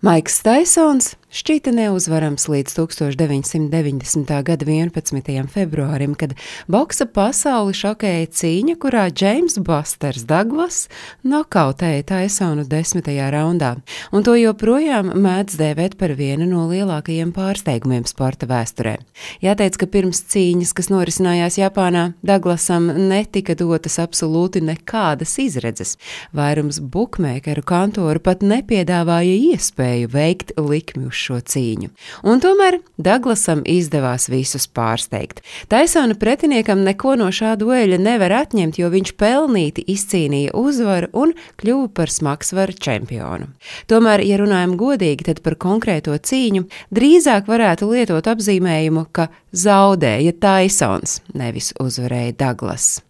Maiks 0.00 0.38
Taisons 0.40 1.10
šķita 1.30 1.74
neuzvarams 1.76 2.46
līdz 2.50 2.72
1990. 2.72 4.30
gada 4.42 4.64
11. 4.66 5.28
februārim, 5.52 6.14
kad 6.18 6.32
boksa 6.72 7.04
pasauli 7.04 7.74
šokēja 7.76 8.30
cīņa, 8.32 8.74
kurā 8.80 9.02
Džeims 9.12 9.58
Busters 9.60 10.24
Douglas 10.24 10.86
nokautēja 11.20 12.06
Taisonu 12.08 12.64
desmitajā 12.64 13.28
raundā, 13.34 13.74
un 14.10 14.24
to 14.24 14.38
joprojām 14.40 15.12
mēdz 15.20 15.58
dēvēt 15.60 15.98
par 16.00 16.16
vienu 16.16 16.48
no 16.48 16.64
lielākajiem 16.72 17.34
pārsteigumiem 17.36 18.08
sporta 18.08 18.48
vēsturē. 18.48 18.96
Jāteic, 19.44 19.76
ka 19.84 19.90
pirms 19.98 20.24
cīņas, 20.32 20.72
kas 20.80 20.88
norisinājās 20.88 21.60
Japānā, 21.60 22.06
Douglasam 22.24 22.88
netika 23.12 23.52
dotas 23.52 24.00
absolūti 24.00 24.64
nekādas 24.64 25.36
izredzes. 25.44 25.98
Vairums 26.32 26.80
bukmēkeru 26.80 27.68
kantoru 27.68 28.24
pat 28.24 28.40
nepiedāvāja 28.40 29.36
iespēju 29.52 29.89
iespēju 29.90 30.08
veikt 30.12 30.52
likmi 30.58 31.08
uz 31.08 31.14
šo 31.18 31.40
cīņu. 31.40 31.90
Un 32.24 32.40
tomēr 32.40 32.80
Daglasam 32.98 33.62
izdevās 33.64 34.28
visus 34.30 34.66
pārsteigt. 34.66 35.42
Taisona 35.68 36.14
pretiniekam 36.14 36.84
neko 36.84 37.16
no 37.16 37.30
šā 37.30 37.56
dueļa 37.58 37.98
nevar 37.98 38.32
atņemt, 38.44 38.78
jo 38.78 38.90
viņš 38.90 39.14
pelnīti 39.16 39.84
izcīnīja 39.86 40.54
uzvaru 40.54 41.10
un 41.12 41.34
kļuva 41.60 41.90
par 41.94 42.10
smagsvaru 42.10 42.76
čempionu. 42.78 43.50
Tomēr, 43.90 44.22
ja 44.24 44.38
runājam 44.40 44.76
godīgi, 44.78 45.26
tad 45.26 45.42
par 45.42 45.56
konkrēto 45.56 46.14
cīņu 46.14 46.66
drīzāk 46.94 47.48
varētu 47.50 47.90
lietot 47.90 48.26
apzīmējumu, 48.30 49.08
ka 49.12 49.30
zaudēja 49.52 50.36
Taisons, 50.40 51.20
nevis 51.34 51.74
uzvarēja 51.80 52.36
Daglas. 52.38 53.00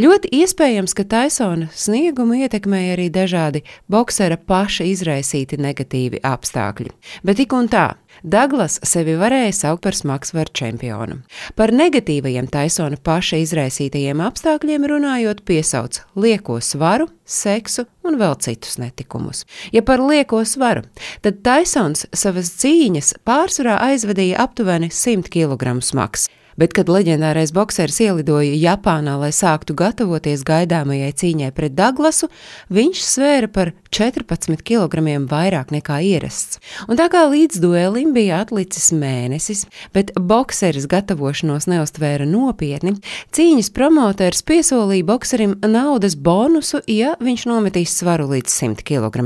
Ļoti 0.00 0.30
iespējams, 0.40 0.94
ka 0.96 1.04
Taisona 1.04 1.70
sniegumu 1.74 2.40
ietekmēja 2.44 2.96
arī 2.96 3.08
dažādi 3.14 3.64
boksera 3.90 4.38
paša 4.38 4.86
izraisīti 4.90 5.60
negatīvi 5.60 6.22
apstākļi. 6.26 6.92
Bet 7.26 7.40
tik 7.42 7.56
un 7.56 7.70
tā, 7.70 7.88
Daglas 8.22 8.76
sevi 8.84 9.14
varēja 9.16 9.52
saukt 9.56 9.84
par 9.86 9.96
smagsvaru 9.96 10.52
čempionu. 10.52 11.20
Par 11.56 11.72
negatīvajiem 11.72 12.50
Taisona 12.52 12.98
paša 13.00 13.40
izraisītajiem 13.46 14.20
apstākļiem 14.24 14.84
runājot, 14.90 15.40
piesauc 15.48 16.02
lieko 16.20 16.58
svaru, 16.60 17.08
seksu 17.24 17.86
un 18.04 18.18
vēl 18.20 18.36
citus 18.44 18.76
netikumus. 18.82 19.46
Ja 19.72 19.84
par 19.86 20.02
lieko 20.04 20.42
svaru, 20.44 20.84
tad 21.24 21.40
Taisons 21.46 22.04
savas 22.12 22.52
cīņas 22.60 23.14
pārsvarā 23.24 23.78
aizvadīja 23.88 24.42
aptuveni 24.44 24.90
100 24.92 25.32
kg 25.32 25.78
smags 25.84 26.28
bet 26.60 26.74
kad 26.76 26.90
leģendārais 26.92 27.54
bokseris 27.56 28.00
ielidoja 28.04 28.52
Japānā, 28.60 29.16
lai 29.20 29.32
sāktu 29.34 29.74
gatavoties 29.78 30.44
gaidāmajai 30.46 31.10
cīņai 31.22 31.50
pret 31.56 31.74
Daglasu, 31.78 32.28
viņš 32.72 33.02
svēra 33.06 33.48
par 33.50 33.72
14 33.90 34.60
kg 34.66 35.02
vairāk 35.30 35.72
nekā 35.74 35.98
ierasts. 36.06 36.60
Un 36.88 37.00
tā 37.00 37.08
kā 37.12 37.24
līdz 37.30 37.60
duelim 37.62 38.12
bija 38.14 38.42
atlicis 38.44 38.90
mēnesis, 38.94 39.64
bet 39.96 40.12
bokseris 40.14 40.86
gatavošanos 40.90 41.66
neustvēra 41.70 42.28
nopietni, 42.28 42.96
cīņas 43.34 43.72
promotors 43.74 44.44
piesolīja 44.46 45.08
bokserim 45.08 45.56
naudas 45.64 46.14
bonusu, 46.14 46.84
ja 46.86 47.16
viņš 47.20 47.48
nometīs 47.50 47.96
svaru 48.02 48.28
līdz 48.30 48.60
100 48.60 48.86
kg. 48.86 49.24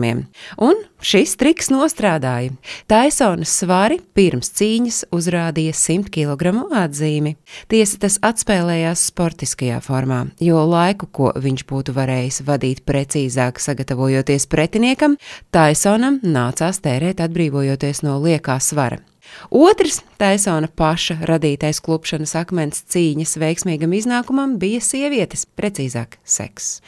Un 0.63 0.85
Šis 1.05 1.35
triks 1.37 1.69
nostrādāja. 1.69 2.55
Taisonas 2.89 3.53
svari 3.53 3.99
pirms 4.17 4.49
cīņas 4.57 5.03
uzrādīja 5.13 5.75
100 5.77 6.09
kg 6.15 6.55
atzīmi. 6.81 7.35
Tiesa 7.69 8.01
tas 8.07 8.17
atspēlējās 8.25 9.05
sportiskajā 9.11 9.83
formā, 9.85 10.23
jo 10.41 10.65
laiku, 10.65 11.11
ko 11.13 11.33
viņš 11.37 11.67
būtu 11.69 11.93
varējis 11.99 12.41
vadīt 12.49 12.85
precīzāk, 12.89 13.61
sagatavojoties 13.61 14.49
pretiniekam, 14.49 15.19
Taisonam 15.53 16.23
nācās 16.25 16.81
tērēt 16.81 17.21
atbrīvojoties 17.21 18.01
no 18.07 18.17
liekā 18.25 18.57
svara. 18.57 19.05
Otrs 19.51 20.01
Taisona 20.19 20.69
paša 20.69 21.19
radītais 21.29 21.81
klupšanas 21.85 22.35
akmens 22.39 22.85
cīņas 22.91 23.35
veiksmīgam 23.43 23.93
iznākumam 23.97 24.55
bija 24.63 24.81
sievietes, 24.83 25.45
precīzāk, 25.59 26.17
seks. 26.25 26.79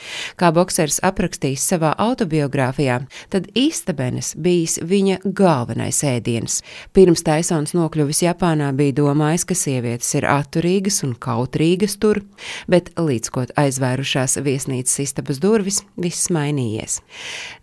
Kā 0.41 0.53
boksers 0.55 1.00
aprakstījis 1.05 1.66
savā 1.72 1.93
autobiogrāfijā, 2.00 3.00
tad 3.33 3.49
istabenes 3.59 4.33
bijis 4.41 4.78
viņa 4.83 5.19
galvenais 5.37 6.00
ēdiens. 6.06 6.61
Pirms 6.97 7.25
Taisons 7.27 7.75
nokļuvis 7.77 8.22
Japānā 8.25 8.71
bija 8.78 8.97
domājis, 9.03 9.47
ka 9.49 9.59
sievietes 9.59 10.15
ir 10.16 10.28
atturīgas 10.31 11.03
un 11.06 11.16
kautrīgas 11.19 11.99
tur, 12.00 12.22
bet 12.71 12.93
līdz 12.97 13.32
ko 13.34 13.47
aizvērušās 13.59 14.38
viesnīcas 14.47 15.03
istabas 15.03 15.43
durvis, 15.43 15.82
viss 16.00 16.31
mainījies. 16.34 17.00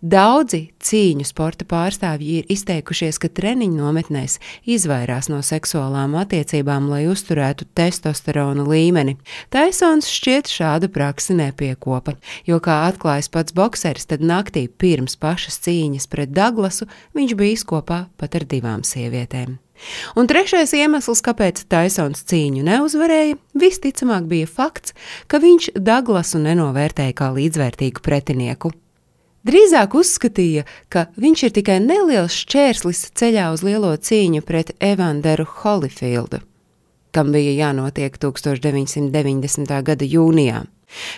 Daudzi 0.00 0.68
cīņu 0.84 1.26
sporta 1.28 1.66
pārstāvji 1.68 2.38
ir 2.40 2.52
izteikušies, 2.52 3.18
ka 3.18 3.32
treniņu 3.32 3.80
nometnēs 3.80 4.38
izvairās 4.66 5.28
no 5.32 5.40
seksuālām 5.44 6.16
attiecībām, 6.20 6.88
lai 6.92 7.04
uzturētu 7.10 7.68
testosterona 7.76 8.66
līmeni. 8.68 9.16
Taisons 9.54 10.08
šķiet 10.10 10.50
šādu 10.52 10.90
praksi 10.92 11.36
nepiekopa, 11.38 12.16
jo, 12.48 12.60
kā 12.64 12.84
atklājas 12.88 13.30
pats 13.32 13.56
bokseris, 13.56 14.08
tad 14.10 14.24
naktī 14.24 14.66
pirms 14.68 15.18
pašas 15.20 15.60
cīņas 15.66 16.08
pret 16.10 16.32
Daglasu 16.34 16.88
viņš 17.16 17.36
bijis 17.38 17.66
kopā 17.68 18.06
pat 18.20 18.38
ar 18.38 18.48
divām 18.48 18.84
sievietēm. 18.86 19.58
Un 20.14 20.28
trešais 20.30 20.70
iemesls, 20.78 21.20
kāpēc 21.24 21.64
Taisons 21.70 22.22
cīņu 22.30 22.62
neuzvarēja, 22.66 23.40
visticamāk 23.58 24.28
bija 24.30 24.46
fakts, 24.50 24.94
ka 25.26 25.42
viņš 25.42 25.74
Daglasu 25.82 26.40
nenovērtēja 26.44 27.16
kā 27.18 27.32
līdzvērtīgu 27.34 28.04
pretinieku. 28.04 28.70
Drīzāk 29.44 29.92
uzskatīja, 30.00 30.62
ka 30.88 31.06
viņš 31.20 31.40
ir 31.44 31.52
tikai 31.58 31.76
neliels 31.84 32.32
šķērslis 32.44 33.02
ceļā 33.20 33.50
uz 33.52 33.60
lielo 33.66 33.90
cīņu 33.92 34.40
pret 34.40 34.72
Evanderu 34.80 35.44
Holyfieldu, 35.44 36.40
kam 37.12 37.32
bija 37.34 37.52
jānotiek 37.58 38.16
1990. 38.22 39.82
gada 39.84 40.08
jūnijā. 40.08 40.64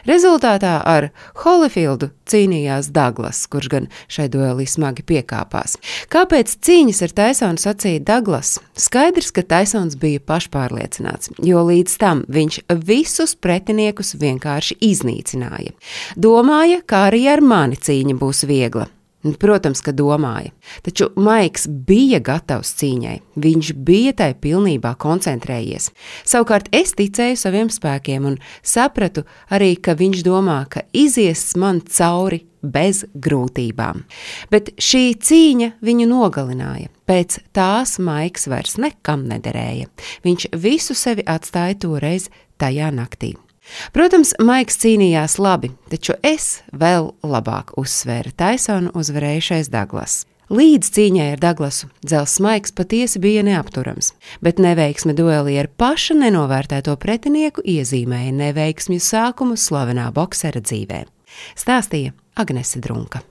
Rezultātā 0.08 0.78
ar 0.86 1.08
Holyfieldu 1.42 2.10
cīnījās 2.30 2.90
Douglas, 2.94 3.44
kurš 3.50 3.70
gan 3.72 3.88
šai 4.12 4.28
duelī 4.32 4.66
smagi 4.70 5.04
piekāpās. 5.06 5.76
Kāpēc 6.12 6.56
cīņas 6.66 7.02
ar 7.06 7.14
Taisonu 7.20 7.62
sacīja 7.62 8.02
Douglas? 8.06 8.56
Skaidrs, 8.78 9.32
ka 9.34 9.44
Taisons 9.46 9.98
bija 10.00 10.22
pašpārliecināts, 10.26 11.32
jo 11.42 11.62
līdz 11.68 11.96
tam 12.02 12.24
viņš 12.28 12.62
visus 12.86 13.36
pretiniekus 13.36 14.16
vienkārši 14.20 14.78
iznīcināja. 14.90 15.76
Domāja, 16.16 16.82
ka 16.86 17.06
arī 17.10 17.26
ar 17.32 17.44
mani 17.44 17.78
cīņa 17.78 18.18
būs 18.20 18.46
viegla. 18.48 18.90
Protams, 19.40 19.82
ka 19.82 19.92
domāja. 19.96 20.52
Taču 20.86 21.10
Maiks 21.18 21.66
bija 21.66 22.20
gatavs 22.24 22.74
cīņai. 22.78 23.16
Viņš 23.42 23.72
bija 23.86 24.14
tai 24.20 24.30
pilnībā 24.38 24.94
koncentrējies. 25.02 25.90
Savukārt 26.24 26.70
es 26.76 26.94
ticēju 26.98 27.38
saviem 27.40 27.70
spēkiem 27.72 28.28
un 28.30 28.38
sapratu 28.62 29.26
arī, 29.50 29.74
ka 29.76 29.96
viņš 29.98 30.22
domā, 30.26 30.60
ka 30.70 30.86
izies 30.96 31.48
man 31.58 31.82
cauri 31.82 32.44
bez 32.66 33.04
grūtībām. 33.14 34.04
Bet 34.50 34.74
šī 34.82 35.16
cīņa 35.22 35.72
viņu 35.86 36.10
nogalināja. 36.10 36.90
Pēc 37.06 37.38
tās 37.54 37.96
Maiks 38.02 38.48
vairs 38.50 38.78
nekam 38.82 39.26
nederēja. 39.30 39.90
Viņš 40.26 40.50
visu 40.58 40.96
sevi 40.98 41.26
atstāja 41.26 41.78
toreiz 41.86 42.30
tajā 42.58 42.90
naktī. 42.94 43.36
Protams, 43.96 44.32
Maiks 44.42 44.78
cīnījās 44.82 45.38
labi, 45.42 45.72
taču 45.90 46.16
es 46.22 46.62
vēl 46.72 47.12
labāk 47.26 47.74
uzsvēru 47.80 48.32
Taisonu 48.36 48.94
uzvarējušais 48.96 49.70
Daglas. 49.72 50.24
Līdz 50.46 50.92
cīņai 50.94 51.24
ar 51.34 51.40
Daglasu 51.42 51.88
dzelzs 52.06 52.38
maigs 52.44 52.70
patiesi 52.70 53.18
bija 53.18 53.42
neapturams, 53.42 54.12
bet 54.38 54.62
neveiksme 54.62 55.16
duelī 55.18 55.56
ar 55.58 55.66
paša 55.66 56.14
nenovērtēto 56.20 56.94
pretinieku 57.02 57.66
iezīmēja 57.66 58.30
neveiksmju 58.44 59.02
sākumu 59.02 59.58
slavenā 59.58 60.06
boksera 60.14 60.62
dzīvē. 60.62 61.02
Stāstīja 61.58 62.14
Agnese 62.38 62.78
Drunka. 62.78 63.26